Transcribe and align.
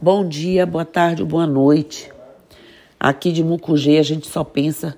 Bom 0.00 0.26
dia, 0.26 0.66
boa 0.66 0.84
tarde, 0.84 1.24
boa 1.24 1.46
noite. 1.46 2.10
Aqui 2.98 3.30
de 3.30 3.42
Mucugê 3.42 3.98
a 3.98 4.02
gente 4.02 4.26
só 4.26 4.42
pensa, 4.42 4.96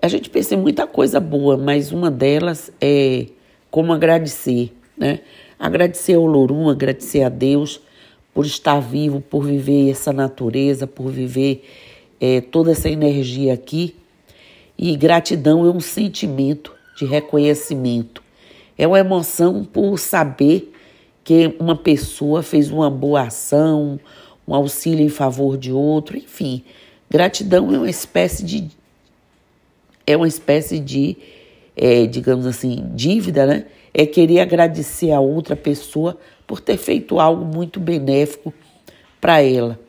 a 0.00 0.08
gente 0.08 0.28
pensa 0.28 0.54
em 0.54 0.58
muita 0.58 0.86
coisa 0.86 1.18
boa, 1.20 1.56
mas 1.56 1.90
uma 1.90 2.10
delas 2.10 2.70
é 2.80 3.26
como 3.70 3.92
agradecer, 3.92 4.72
né? 4.96 5.20
Agradecer 5.58 6.14
ao 6.14 6.26
Lorum, 6.26 6.68
agradecer 6.68 7.22
a 7.22 7.28
Deus 7.28 7.80
por 8.34 8.44
estar 8.44 8.80
vivo, 8.80 9.20
por 9.20 9.44
viver 9.44 9.90
essa 9.90 10.12
natureza, 10.12 10.86
por 10.86 11.10
viver 11.10 11.64
é, 12.20 12.40
toda 12.40 12.72
essa 12.72 12.90
energia 12.90 13.54
aqui. 13.54 13.96
E 14.76 14.96
gratidão 14.96 15.64
é 15.64 15.70
um 15.70 15.80
sentimento 15.80 16.74
de 16.96 17.06
reconhecimento, 17.06 18.22
é 18.76 18.86
uma 18.86 18.98
emoção 18.98 19.64
por 19.64 19.98
saber 19.98 20.73
que 21.24 21.56
uma 21.58 21.74
pessoa 21.74 22.42
fez 22.42 22.70
uma 22.70 22.90
boa 22.90 23.22
ação, 23.22 23.98
um 24.46 24.54
auxílio 24.54 25.04
em 25.04 25.08
favor 25.08 25.56
de 25.56 25.72
outro, 25.72 26.16
enfim. 26.16 26.62
Gratidão 27.10 27.74
é 27.74 27.78
uma 27.78 27.90
espécie 27.90 28.44
de 28.44 28.70
é 30.06 30.14
uma 30.14 30.28
espécie 30.28 30.78
de, 30.78 31.16
é, 31.74 32.04
digamos 32.04 32.46
assim, 32.46 32.90
dívida, 32.94 33.46
né? 33.46 33.64
É 33.94 34.04
querer 34.04 34.40
agradecer 34.40 35.12
a 35.12 35.20
outra 35.20 35.56
pessoa 35.56 36.18
por 36.46 36.60
ter 36.60 36.76
feito 36.76 37.18
algo 37.18 37.42
muito 37.42 37.80
benéfico 37.80 38.52
para 39.18 39.40
ela. 39.40 39.80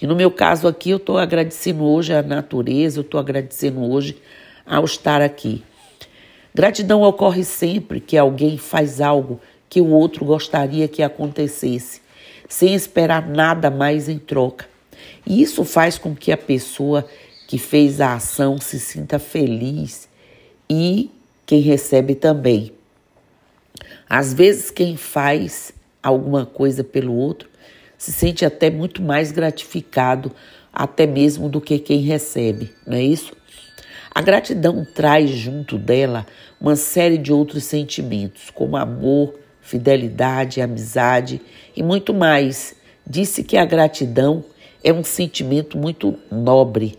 E 0.00 0.06
no 0.06 0.16
meu 0.16 0.32
caso 0.32 0.66
aqui, 0.66 0.90
eu 0.90 0.96
estou 0.96 1.16
agradecendo 1.16 1.84
hoje 1.84 2.12
a 2.12 2.22
natureza, 2.22 2.98
eu 2.98 3.02
estou 3.02 3.20
agradecendo 3.20 3.80
hoje 3.88 4.16
ao 4.66 4.84
estar 4.84 5.22
aqui. 5.22 5.62
Gratidão 6.52 7.02
ocorre 7.02 7.44
sempre 7.44 8.00
que 8.00 8.18
alguém 8.18 8.58
faz 8.58 9.00
algo 9.00 9.40
que 9.72 9.80
o 9.80 9.88
outro 9.88 10.26
gostaria 10.26 10.86
que 10.86 11.02
acontecesse, 11.02 12.02
sem 12.46 12.74
esperar 12.74 13.26
nada 13.26 13.70
mais 13.70 14.06
em 14.06 14.18
troca. 14.18 14.68
E 15.26 15.40
isso 15.40 15.64
faz 15.64 15.96
com 15.96 16.14
que 16.14 16.30
a 16.30 16.36
pessoa 16.36 17.08
que 17.48 17.56
fez 17.56 17.98
a 17.98 18.12
ação 18.12 18.58
se 18.58 18.78
sinta 18.78 19.18
feliz 19.18 20.10
e 20.68 21.10
quem 21.46 21.62
recebe 21.62 22.14
também. 22.14 22.70
Às 24.06 24.34
vezes, 24.34 24.70
quem 24.70 24.94
faz 24.94 25.72
alguma 26.02 26.44
coisa 26.44 26.84
pelo 26.84 27.14
outro 27.14 27.48
se 27.96 28.12
sente 28.12 28.44
até 28.44 28.68
muito 28.68 29.00
mais 29.00 29.32
gratificado, 29.32 30.30
até 30.70 31.06
mesmo 31.06 31.48
do 31.48 31.62
que 31.62 31.78
quem 31.78 32.00
recebe, 32.02 32.74
não 32.86 32.98
é 32.98 33.02
isso? 33.02 33.32
A 34.14 34.20
gratidão 34.20 34.84
traz 34.84 35.30
junto 35.30 35.78
dela 35.78 36.26
uma 36.60 36.76
série 36.76 37.16
de 37.16 37.32
outros 37.32 37.64
sentimentos, 37.64 38.50
como 38.50 38.76
amor, 38.76 39.40
fidelidade, 39.62 40.60
amizade 40.60 41.40
e 41.74 41.82
muito 41.82 42.12
mais. 42.12 42.74
Disse 43.06 43.42
que 43.42 43.56
a 43.56 43.64
gratidão 43.64 44.44
é 44.84 44.92
um 44.92 45.04
sentimento 45.04 45.78
muito 45.78 46.18
nobre. 46.30 46.98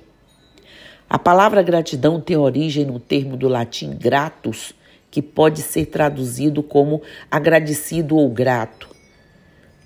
A 1.09 1.19
palavra 1.19 1.61
gratidão 1.61 2.19
tem 2.19 2.35
origem 2.35 2.85
no 2.85 2.99
termo 2.99 3.37
do 3.37 3.47
latim 3.47 3.91
gratus, 3.95 4.73
que 5.11 5.21
pode 5.21 5.61
ser 5.61 5.85
traduzido 5.85 6.63
como 6.63 7.03
agradecido 7.29 8.15
ou 8.15 8.29
grato. 8.29 8.89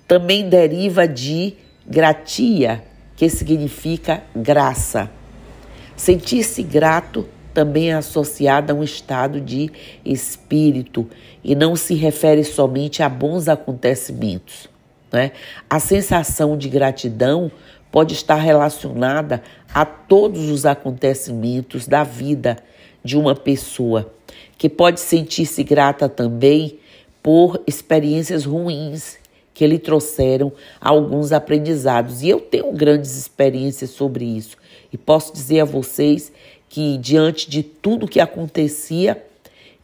Também 0.06 0.48
deriva 0.48 1.06
de 1.06 1.54
gratia, 1.86 2.82
que 3.14 3.28
significa 3.28 4.22
graça. 4.34 5.10
Sentir-se 5.94 6.62
grato 6.62 7.28
também 7.58 7.90
é 7.90 7.94
associado 7.94 8.72
a 8.72 8.76
um 8.76 8.84
estado 8.84 9.40
de 9.40 9.68
espírito 10.04 11.08
e 11.42 11.56
não 11.56 11.74
se 11.74 11.92
refere 11.92 12.44
somente 12.44 13.02
a 13.02 13.08
bons 13.08 13.48
acontecimentos. 13.48 14.68
Né? 15.10 15.32
A 15.68 15.80
sensação 15.80 16.56
de 16.56 16.68
gratidão 16.68 17.50
pode 17.90 18.14
estar 18.14 18.36
relacionada 18.36 19.42
a 19.74 19.84
todos 19.84 20.48
os 20.50 20.64
acontecimentos 20.64 21.88
da 21.88 22.04
vida 22.04 22.58
de 23.02 23.16
uma 23.16 23.34
pessoa, 23.34 24.08
que 24.56 24.68
pode 24.68 25.00
sentir-se 25.00 25.64
grata 25.64 26.08
também 26.08 26.78
por 27.20 27.60
experiências 27.66 28.44
ruins 28.44 29.18
que 29.52 29.66
lhe 29.66 29.80
trouxeram 29.80 30.52
alguns 30.80 31.32
aprendizados. 31.32 32.22
E 32.22 32.28
eu 32.28 32.38
tenho 32.38 32.70
grandes 32.70 33.16
experiências 33.16 33.90
sobre 33.90 34.24
isso. 34.24 34.56
E 34.92 34.96
posso 34.96 35.32
dizer 35.32 35.58
a 35.58 35.64
vocês 35.64 36.30
que, 36.68 36.98
diante 36.98 37.48
de 37.48 37.62
tudo 37.62 38.08
que 38.08 38.20
acontecia, 38.20 39.22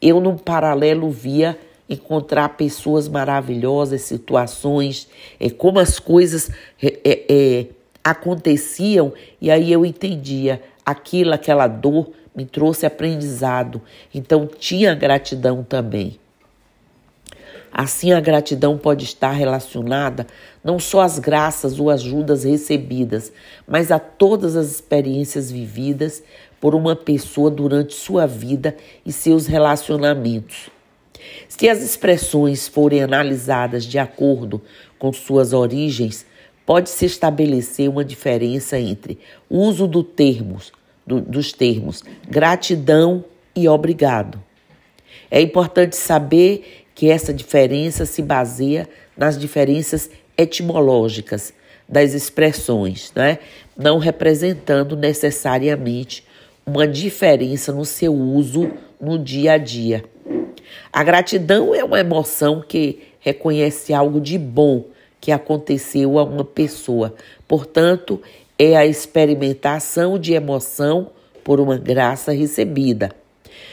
eu, 0.01 0.21
num 0.21 0.37
paralelo, 0.37 1.11
via 1.11 1.59
encontrar 1.89 2.51
pessoas 2.51 3.09
maravilhosas, 3.09 4.03
situações, 4.03 5.09
é, 5.39 5.51
como 5.51 5.79
as 5.79 5.99
coisas 5.99 6.51
é, 6.83 7.25
é, 7.29 7.67
aconteciam, 8.03 9.13
e 9.41 9.51
aí 9.51 9.73
eu 9.73 9.85
entendia 9.85 10.63
aquilo, 10.85 11.33
aquela 11.33 11.67
dor 11.67 12.11
me 12.35 12.45
trouxe 12.45 12.85
aprendizado, 12.85 13.81
então 14.15 14.47
tinha 14.47 14.95
gratidão 14.95 15.63
também. 15.63 16.19
Assim, 17.77 18.13
a 18.13 18.21
gratidão 18.21 18.79
pode 18.79 19.05
estar 19.05 19.33
relacionada 19.33 20.29
não 20.63 20.79
só 20.79 21.01
às 21.01 21.19
graças 21.19 21.81
ou 21.81 21.91
ajudas 21.91 22.45
recebidas, 22.45 23.33
mas 23.67 23.91
a 23.91 23.99
todas 23.99 24.55
as 24.55 24.71
experiências 24.71 25.51
vividas 25.51 26.23
por 26.65 26.75
uma 26.75 26.97
pessoa 26.97 27.51
durante 27.51 27.93
sua 27.93 28.27
vida 28.27 28.75
e 29.05 29.13
seus 29.13 29.47
relacionamentos. 29.47 30.71
Se 31.47 31.69
as 31.69 31.83
expressões 31.83 32.67
forem 32.67 33.03
analisadas 33.03 33.85
de 33.85 33.99
acordo 33.99 34.63
com 34.99 35.13
suas 35.13 35.53
origens, 35.53 36.25
pode-se 36.65 37.05
estabelecer 37.05 37.91
uma 37.91 38.03
diferença 38.03 38.81
entre 38.81 39.19
o 39.47 39.59
uso 39.59 39.87
do 39.87 40.03
termos, 40.03 40.73
do, 41.07 41.21
dos 41.21 41.53
termos 41.53 42.03
gratidão 42.27 43.23
e 43.55 43.69
obrigado. 43.69 44.43
É 45.31 45.43
importante 45.43 45.97
saber 45.97 46.87
que 46.95 47.11
essa 47.11 47.35
diferença 47.35 48.07
se 48.07 48.23
baseia 48.23 48.89
nas 49.15 49.39
diferenças 49.39 50.09
etimológicas 50.35 51.53
das 51.87 52.15
expressões, 52.15 53.13
né? 53.15 53.39
não 53.77 53.99
representando 53.99 54.97
necessariamente 54.97 56.25
uma 56.67 56.87
diferença 56.87 57.73
no 57.73 57.85
seu 57.85 58.15
uso 58.15 58.71
no 59.01 59.19
dia 59.19 59.53
a 59.53 59.59
dia. 59.59 60.05
A 60.93 61.03
gratidão 61.03 61.75
é 61.75 61.85
uma 61.85 62.01
emoção 62.01 62.61
que 62.61 63.03
reconhece 63.21 63.93
algo 63.93 64.21
de 64.21 64.39
bom 64.39 64.85
que 65.21 65.33
aconteceu 65.33 66.19
a 66.19 66.25
uma 66.25 66.45
pessoa. 66.45 67.15
Portanto, 67.47 68.21
é 68.59 68.77
a 68.77 68.87
experimentação 68.87 70.19
de 70.19 70.33
emoção 70.33 71.11
por 71.43 71.61
uma 71.61 71.77
graça 71.77 72.33
recebida. 72.33 73.11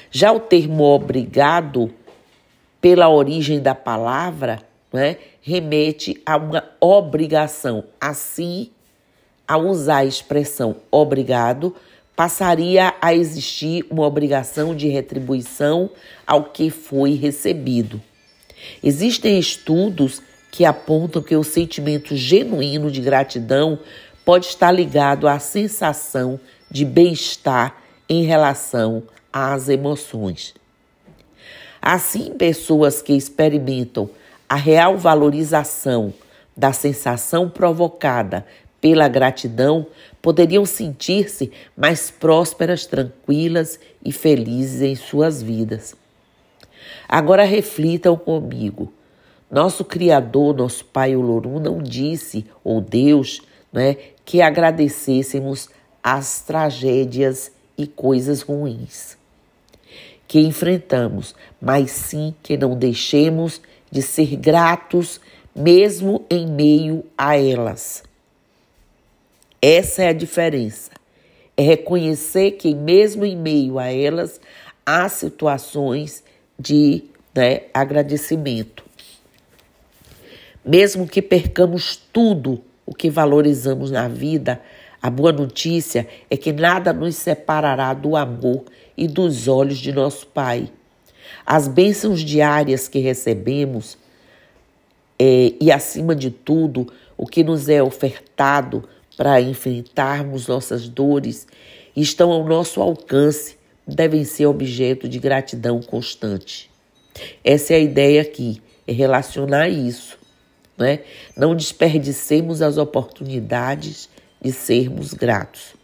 Já 0.10 0.32
o 0.32 0.40
termo 0.40 0.84
obrigado 0.84 1.94
pela 2.82 3.10
origem 3.10 3.62
da 3.62 3.76
palavra, 3.76 4.60
né, 4.92 5.18
remete 5.42 6.22
a 6.26 6.36
uma 6.36 6.64
obrigação. 6.80 7.84
Assim, 8.00 8.70
ao 9.48 9.66
usar 9.68 9.98
a 9.98 10.06
expressão 10.06 10.78
obrigado, 10.90 11.76
passaria 12.22 12.94
a 13.02 13.16
existir 13.16 13.84
uma 13.90 14.06
obrigação 14.06 14.76
de 14.76 14.88
retribuição 14.88 15.90
ao 16.28 16.44
que 16.44 16.70
foi 16.70 17.16
recebido. 17.16 18.00
Existem 18.84 19.40
estudos 19.40 20.22
que 20.52 20.64
apontam 20.64 21.24
que 21.24 21.36
o 21.36 21.44
sentimento 21.44 22.16
genuíno 22.16 22.92
de 22.92 23.02
gratidão 23.02 23.80
pode 24.24 24.46
estar 24.46 24.72
ligado 24.72 25.28
à 25.28 25.40
sensação 25.40 26.40
de 26.70 26.86
bem-estar 26.86 27.82
em 28.08 28.22
relação 28.22 29.02
às 29.34 29.68
emoções. 29.68 30.54
Assim, 31.82 32.36
pessoas 32.36 33.02
que 33.02 33.14
experimentam 33.14 34.08
a 34.48 34.56
real 34.56 34.96
valorização 34.96 36.14
da 36.56 36.72
sensação 36.72 37.50
provocada 37.50 38.46
pela 38.82 39.08
gratidão 39.08 39.86
poderiam 40.22 40.66
sentir-se 40.66 41.52
mais 41.78 42.12
prósperas, 42.12 42.86
tranquilas 42.86 43.80
e 44.04 44.12
felizes 44.12 44.82
em 44.82 44.96
suas 44.96 45.42
vidas. 45.42 45.96
Agora 47.08 47.46
reflitam 47.46 48.18
comigo. 48.18 48.92
Nosso 49.50 49.86
Criador, 49.86 50.56
nosso 50.56 50.84
Pai 50.86 51.16
Olorum, 51.16 51.60
não 51.60 51.82
disse, 51.82 52.46
ou 52.64 52.82
Deus, 52.82 53.42
né, 53.72 53.98
que 54.26 54.42
agradecêssemos 54.42 55.70
as 56.02 56.42
tragédias 56.42 57.52
e 57.78 57.86
coisas 57.86 58.42
ruins 58.42 59.22
que 60.32 60.40
enfrentamos, 60.40 61.36
mas 61.62 61.92
sim 61.92 62.34
que 62.42 62.56
não 62.56 62.74
deixemos 62.74 63.62
de 63.92 64.02
ser 64.02 64.38
gratos 64.38 65.20
mesmo 65.54 66.26
em 66.30 66.48
meio 66.48 67.04
a 67.18 67.36
elas. 67.38 68.02
Essa 69.62 70.04
é 70.04 70.08
a 70.08 70.14
diferença. 70.14 70.92
É 71.56 71.62
reconhecer 71.62 72.52
que 72.52 72.74
mesmo 72.74 73.24
em 73.24 73.38
meio 73.38 73.78
a 73.78 73.92
elas 73.92 74.42
há 74.86 75.08
situações 75.08 76.24
de 76.58 77.04
né, 77.36 77.64
agradecimento. 77.74 78.84
Mesmo 80.66 81.08
que 81.08 81.22
percamos 81.22 81.96
tudo 81.96 82.64
o 82.86 82.94
que 82.94 83.10
valorizamos 83.10 83.92
na 83.92 84.08
vida, 84.08 84.62
a 85.02 85.10
boa 85.10 85.32
notícia 85.32 86.08
é 86.30 86.38
que 86.38 86.52
nada 86.52 86.94
nos 86.94 87.16
separará 87.16 87.94
do 87.94 88.16
amor 88.16 88.64
e 88.96 89.08
dos 89.08 89.48
olhos 89.48 89.78
de 89.78 89.92
nosso 89.92 90.28
Pai. 90.28 90.72
As 91.46 91.68
bênçãos 91.68 92.22
diárias 92.22 92.88
que 92.88 93.00
recebemos 93.00 93.98
é, 95.18 95.54
e, 95.60 95.72
acima 95.72 96.16
de 96.16 96.32
tudo, 96.32 96.92
o 97.18 97.26
que 97.26 97.44
nos 97.44 97.70
é 97.70 97.82
ofertado 97.82 98.88
para 99.22 99.40
enfrentarmos 99.40 100.48
nossas 100.48 100.90
dores 100.90 101.46
estão 101.96 102.32
ao 102.32 102.44
nosso 102.44 102.82
alcance, 102.82 103.56
devem 103.88 104.24
ser 104.24 104.48
objeto 104.48 105.08
de 105.08 105.20
gratidão 105.20 105.80
constante. 105.80 106.72
Essa 107.44 107.74
é 107.74 107.76
a 107.76 107.80
ideia 107.80 108.24
aqui, 108.24 108.60
é 108.88 108.92
relacionar 108.92 109.70
isso. 109.70 110.18
Né? 110.76 111.02
Não 111.38 111.56
desperdicemos 111.56 112.64
as 112.64 112.80
oportunidades 112.80 114.10
de 114.42 114.52
sermos 114.52 115.14
gratos. 115.14 115.76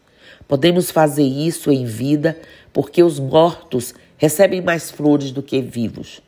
Podemos 0.48 0.89
fazer 0.89 1.22
isso 1.22 1.72
em 1.72 1.86
vida 1.86 2.36
porque 2.74 3.04
os 3.04 3.19
mortos 3.19 3.94
recebem 4.18 4.62
mais 4.62 4.89
flores 4.89 5.30
do 5.30 5.44
que 5.44 5.62
vivos. 5.62 6.24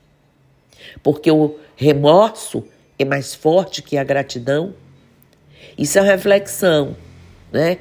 Porque 1.02 1.32
o 1.32 1.58
remorso 1.76 2.64
é 3.00 3.04
mais 3.04 3.34
forte 3.34 3.82
que 3.82 3.98
a 3.98 4.04
gratidão. 4.04 4.76
Isso 5.78 5.98
é 5.98 6.02
uma 6.02 6.12
reflexão, 6.12 6.96
né? 7.52 7.78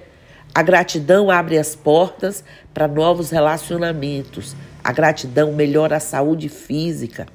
A 0.54 0.62
gratidão 0.62 1.30
abre 1.30 1.58
as 1.58 1.76
portas 1.76 2.42
para 2.74 2.88
novos 2.88 3.30
relacionamentos. 3.30 4.56
A 4.82 4.92
gratidão 4.92 5.52
melhora 5.52 5.96
a 5.96 6.00
saúde 6.00 6.48
física. 6.48 7.26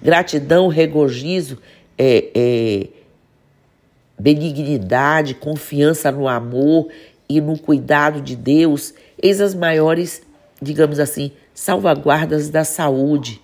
Gratidão, 0.00 0.68
regozijo, 0.68 1.58
é, 1.98 2.30
é, 2.34 2.88
benignidade, 4.18 5.34
confiança 5.34 6.10
no 6.10 6.28
amor 6.28 6.88
e 7.28 7.40
no 7.40 7.58
cuidado 7.58 8.20
de 8.20 8.36
Deus, 8.36 8.94
eis 9.20 9.40
as 9.40 9.54
maiores, 9.54 10.22
digamos 10.60 11.00
assim, 11.00 11.32
salvaguardas 11.54 12.48
da 12.48 12.64
saúde. 12.64 13.40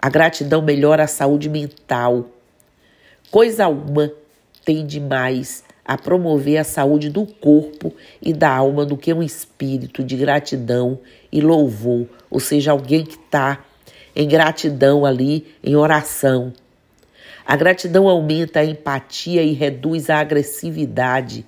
A 0.00 0.08
gratidão 0.08 0.62
melhora 0.62 1.04
a 1.04 1.08
saúde 1.08 1.48
mental. 1.48 2.26
Coisa 3.30 3.64
alguma 3.64 4.12
tem 4.64 4.86
de 4.86 5.00
mais 5.00 5.64
a 5.84 5.98
promover 5.98 6.56
a 6.56 6.64
saúde 6.64 7.10
do 7.10 7.26
corpo 7.26 7.92
e 8.22 8.32
da 8.32 8.50
alma 8.50 8.86
do 8.86 8.96
que 8.96 9.12
um 9.12 9.22
espírito 9.22 10.02
de 10.02 10.16
gratidão 10.16 10.98
e 11.30 11.40
louvor, 11.40 12.06
ou 12.30 12.40
seja, 12.40 12.70
alguém 12.70 13.04
que 13.04 13.16
está 13.16 13.62
em 14.16 14.26
gratidão 14.26 15.04
ali, 15.04 15.54
em 15.62 15.76
oração. 15.76 16.52
A 17.46 17.56
gratidão 17.56 18.08
aumenta 18.08 18.60
a 18.60 18.64
empatia 18.64 19.42
e 19.42 19.52
reduz 19.52 20.08
a 20.08 20.18
agressividade. 20.18 21.44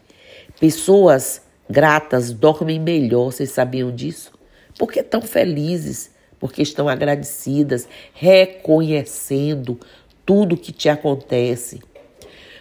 Pessoas 0.60 1.40
gratas 1.68 2.32
dormem 2.32 2.78
melhor, 2.78 3.32
vocês 3.32 3.50
sabiam 3.50 3.90
disso? 3.90 4.32
Porque 4.78 5.00
estão 5.00 5.22
felizes, 5.22 6.10
porque 6.38 6.60
estão 6.60 6.86
agradecidas, 6.86 7.88
reconhecendo 8.12 9.80
tudo 10.26 10.56
que 10.56 10.72
te 10.72 10.90
acontece. 10.90 11.80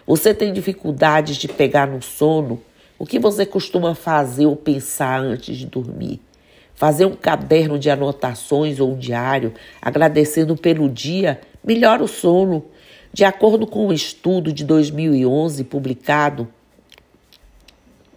Você 0.06 0.32
tem 0.32 0.52
dificuldades 0.52 1.36
de 1.36 1.48
pegar 1.48 1.88
no 1.88 2.00
sono? 2.00 2.62
O 2.98 3.04
que 3.04 3.18
você 3.18 3.44
costuma 3.44 3.94
fazer 3.94 4.46
ou 4.46 4.54
pensar 4.54 5.20
antes 5.20 5.56
de 5.56 5.66
dormir? 5.66 6.20
Fazer 6.74 7.06
um 7.06 7.16
caderno 7.16 7.78
de 7.78 7.90
anotações 7.90 8.78
ou 8.78 8.92
um 8.92 8.98
diário, 8.98 9.52
agradecendo 9.82 10.56
pelo 10.56 10.88
dia, 10.88 11.40
melhora 11.64 12.04
o 12.04 12.08
sono. 12.08 12.66
De 13.12 13.24
acordo 13.24 13.66
com 13.66 13.88
um 13.88 13.92
estudo 13.92 14.52
de 14.52 14.64
2011 14.64 15.64
publicado 15.64 16.46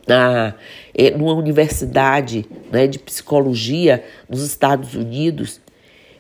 na, 0.06 0.54
eh, 0.94 1.12
numa 1.12 1.34
universidade 1.34 2.46
né, 2.72 2.86
de 2.86 3.00
psicologia 3.00 4.04
nos 4.30 4.44
Estados 4.44 4.94
Unidos, 4.94 5.62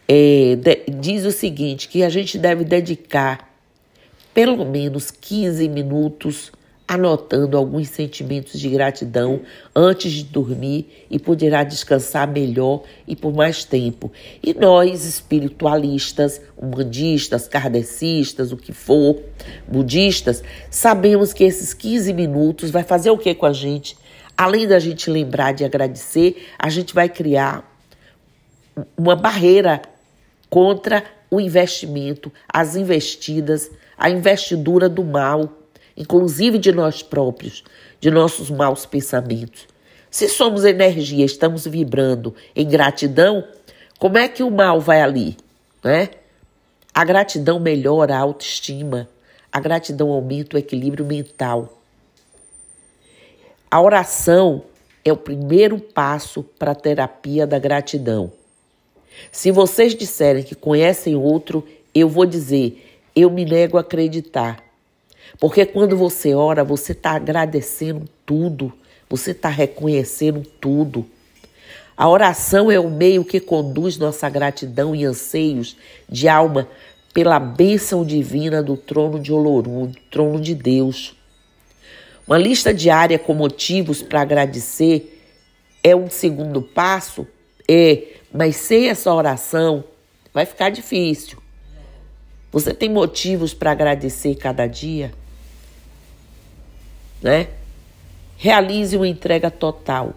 é, 0.07 0.56
de, 0.56 0.86
diz 1.00 1.25
o 1.25 1.31
seguinte: 1.31 1.88
que 1.88 2.04
a 2.04 2.10
gente 2.10 2.38
deve 2.38 2.63
dedicar 2.63 3.49
pelo 4.39 4.63
menos 4.63 5.12
15 5.12 5.68
minutos 5.68 6.50
anotando 6.88 7.57
alguns 7.57 7.89
sentimentos 7.89 8.57
de 8.57 8.69
gratidão 8.69 9.41
antes 9.75 10.13
de 10.13 10.24
dormir 10.24 11.06
e 11.12 11.19
poderá 11.19 11.62
descansar 11.62 12.25
melhor 12.25 12.83
e 13.06 13.18
por 13.18 13.33
mais 13.33 13.65
tempo. 13.65 14.09
E 14.41 14.53
nós, 14.53 15.03
espiritualistas, 15.03 16.39
humanistas, 16.56 17.50
kardecistas, 17.50 18.53
o 18.53 18.56
que 18.56 18.71
for, 18.71 19.21
budistas, 19.68 20.41
sabemos 20.71 21.33
que 21.33 21.44
esses 21.44 21.74
15 21.74 22.13
minutos 22.13 22.71
vai 22.71 22.83
fazer 22.83 23.09
o 23.09 23.18
que 23.18 23.36
com 23.36 23.45
a 23.45 23.51
gente? 23.51 23.97
Além 24.38 24.65
da 24.65 24.80
gente 24.80 25.09
lembrar 25.09 25.51
de 25.51 25.65
agradecer, 25.65 26.47
a 26.57 26.69
gente 26.69 26.94
vai 26.95 27.09
criar 27.09 27.69
uma 28.97 29.18
barreira 29.18 29.81
contra 30.50 31.03
o 31.30 31.41
investimento, 31.41 32.31
as 32.47 32.77
investidas, 32.77 33.69
a 34.00 34.10
investidura 34.10 34.90
do 34.90 35.04
mal 35.04 35.60
inclusive 36.00 36.57
de 36.57 36.72
nós 36.72 37.04
próprios, 37.04 37.62
de 38.00 38.10
nossos 38.10 38.50
maus 38.50 38.86
pensamentos. 38.86 39.68
Se 40.10 40.30
somos 40.30 40.63
energia, 40.63 41.25
estamos 41.25 41.68
vibrando 41.68 42.34
em 42.56 42.66
gratidão, 42.66 43.44
como 44.00 44.18
é 44.18 44.30
que 44.30 44.42
o 44.42 44.50
mal 44.50 44.80
vai 44.80 45.01
ali? 45.01 45.36
Né? 45.84 46.10
A 46.94 47.04
gratidão 47.04 47.60
melhora 47.60 48.16
a 48.16 48.19
autoestima, 48.19 49.10
a 49.51 49.60
gratidão 49.60 50.10
aumenta 50.10 50.56
o 50.56 50.60
equilíbrio 50.60 51.06
mental. 51.06 51.78
A 53.69 53.81
oração 53.81 54.63
é 55.04 55.12
o 55.12 55.18
primeiro 55.18 55.78
passo 55.80 56.44
para 56.57 56.72
a 56.72 56.75
terapia 56.75 57.46
da 57.46 57.60
gratidão. 57.60 58.31
Se 59.31 59.51
vocês 59.51 59.94
disserem 59.94 60.44
que 60.44 60.56
conhecem 60.56 61.16
outro, 61.16 61.68
eu 61.94 62.07
vou 62.07 62.25
dizer: 62.25 62.88
eu 63.15 63.29
me 63.29 63.45
nego 63.45 63.77
a 63.77 63.81
acreditar. 63.81 64.63
Porque 65.39 65.65
quando 65.65 65.95
você 65.95 66.33
ora, 66.33 66.63
você 66.63 66.91
está 66.91 67.11
agradecendo 67.11 68.07
tudo, 68.25 68.73
você 69.09 69.31
está 69.31 69.50
reconhecendo 69.50 70.44
tudo. 70.59 71.06
A 71.95 72.07
oração 72.07 72.71
é 72.71 72.79
o 72.79 72.89
meio 72.89 73.25
que 73.25 73.39
conduz 73.39 73.97
nossa 73.97 74.29
gratidão 74.29 74.95
e 74.95 75.03
anseios 75.03 75.75
de 76.07 76.27
alma 76.29 76.67
pela 77.13 77.39
bênção 77.39 78.06
divina 78.06 78.63
do 78.63 78.77
trono 78.77 79.19
de 79.19 79.33
Olorum, 79.33 79.88
do 79.88 80.00
trono 80.09 80.39
de 80.39 80.55
Deus. 80.55 81.15
Uma 82.25 82.38
lista 82.38 82.73
diária 82.73 83.19
com 83.19 83.33
motivos 83.33 84.01
para 84.01 84.22
agradecer 84.22 85.19
é 85.84 85.95
um 85.95 86.10
segundo 86.10 86.62
passo? 86.62 87.27
É, 87.67 88.03
mas 88.31 88.55
sem 88.55 88.88
essa 88.88 89.13
oração 89.13 89.84
vai 90.34 90.45
ficar 90.45 90.69
difícil. 90.69 91.38
Você 92.51 92.74
tem 92.74 92.89
motivos 92.89 93.53
para 93.53 93.72
agradecer 93.72 94.36
cada 94.36 94.65
dia? 94.65 95.12
Né? 97.22 97.50
Realize 98.38 98.96
uma 98.96 99.08
entrega 99.08 99.51
total. 99.51 100.13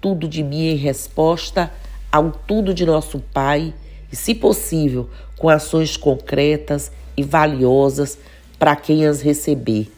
Tudo 0.00 0.28
de 0.28 0.42
mim 0.42 0.68
em 0.68 0.76
resposta 0.76 1.72
ao 2.10 2.30
tudo 2.30 2.74
de 2.74 2.84
nosso 2.84 3.18
Pai 3.32 3.72
e, 4.10 4.16
se 4.16 4.34
possível, 4.34 5.08
com 5.38 5.48
ações 5.48 5.96
concretas 5.96 6.92
e 7.16 7.22
valiosas 7.22 8.18
para 8.58 8.76
quem 8.76 9.06
as 9.06 9.22
receber. 9.22 9.90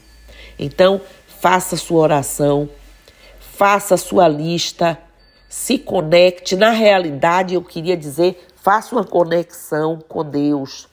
Então, 0.58 1.00
faça 1.40 1.76
sua 1.76 2.00
oração, 2.00 2.68
faça 3.40 3.96
sua 3.96 4.28
lista, 4.28 4.96
se 5.48 5.78
conecte. 5.78 6.54
Na 6.54 6.70
realidade, 6.70 7.54
eu 7.54 7.62
queria 7.62 7.96
dizer, 7.96 8.46
faça 8.56 8.94
uma 8.94 9.04
conexão 9.04 9.98
com 10.08 10.24
Deus. 10.24 10.88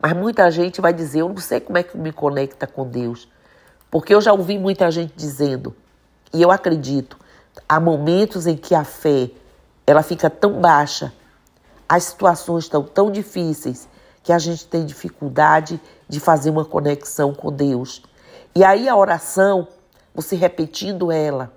Mas 0.00 0.14
muita 0.14 0.50
gente 0.50 0.80
vai 0.80 0.92
dizer: 0.92 1.20
Eu 1.20 1.28
não 1.28 1.36
sei 1.36 1.60
como 1.60 1.78
é 1.78 1.82
que 1.82 1.96
me 1.96 2.12
conecta 2.12 2.66
com 2.66 2.88
Deus. 2.88 3.28
Porque 3.90 4.14
eu 4.14 4.20
já 4.20 4.32
ouvi 4.32 4.58
muita 4.58 4.90
gente 4.90 5.12
dizendo, 5.16 5.74
e 6.32 6.40
eu 6.40 6.50
acredito, 6.50 7.18
há 7.68 7.80
momentos 7.80 8.46
em 8.46 8.56
que 8.56 8.72
a 8.72 8.84
fé 8.84 9.30
ela 9.84 10.02
fica 10.02 10.30
tão 10.30 10.60
baixa, 10.60 11.12
as 11.88 12.04
situações 12.04 12.64
estão 12.64 12.84
tão 12.84 13.10
difíceis 13.10 13.88
que 14.22 14.32
a 14.32 14.38
gente 14.38 14.64
tem 14.66 14.86
dificuldade 14.86 15.80
de 16.08 16.20
fazer 16.20 16.50
uma 16.50 16.64
conexão 16.64 17.34
com 17.34 17.50
Deus. 17.50 18.00
E 18.54 18.62
aí 18.62 18.88
a 18.88 18.94
oração, 18.94 19.66
você 20.14 20.36
repetindo 20.36 21.10
ela, 21.10 21.52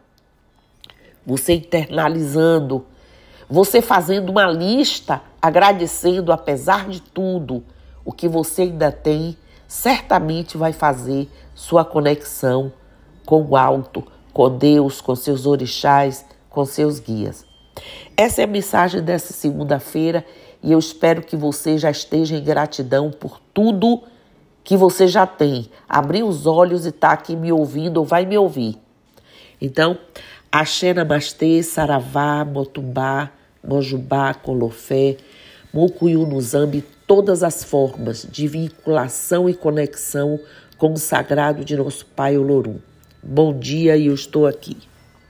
você 1.23 1.53
internalizando, 1.53 2.83
você 3.47 3.79
fazendo 3.79 4.31
uma 4.31 4.47
lista, 4.47 5.21
agradecendo 5.39 6.31
apesar 6.31 6.89
de 6.89 6.99
tudo 6.99 7.63
o 8.05 8.11
que 8.11 8.27
você 8.27 8.63
ainda 8.63 8.91
tem, 8.91 9.37
certamente 9.67 10.57
vai 10.57 10.73
fazer 10.73 11.29
sua 11.55 11.85
conexão 11.85 12.71
com 13.25 13.41
o 13.43 13.55
alto, 13.55 14.03
com 14.31 14.57
Deus, 14.57 15.01
com 15.01 15.15
seus 15.15 15.45
orixás, 15.45 16.25
com 16.49 16.65
seus 16.65 16.99
guias. 16.99 17.45
Essa 18.15 18.41
é 18.41 18.43
a 18.43 18.47
mensagem 18.47 19.01
dessa 19.01 19.33
segunda-feira 19.33 20.25
e 20.61 20.71
eu 20.71 20.79
espero 20.79 21.21
que 21.21 21.35
você 21.35 21.77
já 21.77 21.89
esteja 21.89 22.35
em 22.35 22.43
gratidão 22.43 23.11
por 23.11 23.39
tudo 23.53 24.03
que 24.63 24.77
você 24.77 25.07
já 25.07 25.27
tem. 25.27 25.69
Abrir 25.87 26.23
os 26.23 26.45
olhos 26.45 26.85
e 26.85 26.91
tá 26.91 27.11
aqui 27.11 27.35
me 27.35 27.51
ouvindo 27.51 27.97
ou 27.97 28.05
vai 28.05 28.25
me 28.25 28.37
ouvir. 28.37 28.77
Então, 29.59 29.97
Axé 30.51 30.93
Namastê, 30.93 31.61
Saravá, 31.63 32.45
Motubá, 32.45 33.31
Mojubá, 33.63 34.33
Colofé, 34.33 35.17
Mucuyu 35.73 36.27
Nuzambi, 36.27 36.83
todas 37.07 37.41
as 37.41 37.63
formas 37.63 38.27
de 38.31 38.47
vinculação 38.47 39.49
e 39.49 39.55
conexão 39.55 40.39
com 40.77 40.93
o 40.93 40.97
sagrado 40.97 41.65
de 41.65 41.75
nosso 41.75 42.05
Pai 42.05 42.37
Olorum. 42.37 42.77
Bom 43.23 43.57
dia 43.57 43.97
e 43.97 44.05
eu 44.05 44.13
estou 44.13 44.45
aqui. 44.45 44.77